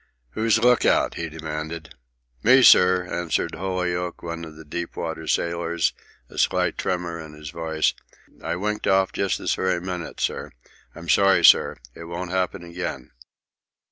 "Who's 0.31 0.57
look 0.57 0.83
out?" 0.83 1.13
he 1.13 1.29
demanded. 1.29 1.93
"Me, 2.41 2.63
sir," 2.63 3.05
answered 3.05 3.51
Holyoak, 3.53 4.23
one 4.23 4.43
of 4.45 4.55
the 4.55 4.65
deep 4.65 4.95
water 4.97 5.27
sailors, 5.27 5.93
a 6.27 6.39
slight 6.39 6.75
tremor 6.75 7.19
in 7.19 7.33
his 7.33 7.51
voice. 7.51 7.93
"I 8.41 8.55
winked 8.55 8.87
off 8.87 9.13
just 9.13 9.37
this 9.37 9.53
very 9.53 9.79
minute, 9.79 10.19
sir. 10.19 10.49
I'm 10.95 11.07
sorry, 11.07 11.45
sir. 11.45 11.75
It 11.93 12.05
won't 12.05 12.31
happen 12.31 12.63
again." 12.63 13.11